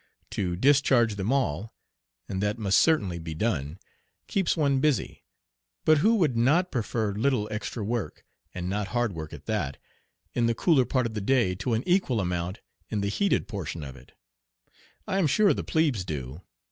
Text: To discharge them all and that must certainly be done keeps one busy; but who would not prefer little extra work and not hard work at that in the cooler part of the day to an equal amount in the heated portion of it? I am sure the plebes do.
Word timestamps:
To 0.31 0.55
discharge 0.55 1.13
them 1.15 1.31
all 1.31 1.75
and 2.27 2.41
that 2.41 2.57
must 2.57 2.79
certainly 2.79 3.19
be 3.19 3.35
done 3.35 3.77
keeps 4.25 4.57
one 4.57 4.79
busy; 4.79 5.23
but 5.85 5.99
who 5.99 6.15
would 6.15 6.35
not 6.35 6.71
prefer 6.71 7.13
little 7.13 7.47
extra 7.51 7.83
work 7.83 8.25
and 8.51 8.67
not 8.67 8.87
hard 8.97 9.13
work 9.13 9.31
at 9.31 9.45
that 9.45 9.77
in 10.33 10.47
the 10.47 10.55
cooler 10.55 10.85
part 10.85 11.05
of 11.05 11.13
the 11.13 11.21
day 11.21 11.53
to 11.53 11.75
an 11.75 11.83
equal 11.87 12.19
amount 12.19 12.61
in 12.89 13.01
the 13.01 13.09
heated 13.09 13.47
portion 13.47 13.83
of 13.83 13.95
it? 13.95 14.13
I 15.07 15.19
am 15.19 15.27
sure 15.27 15.53
the 15.53 15.63
plebes 15.63 16.03
do. 16.03 16.41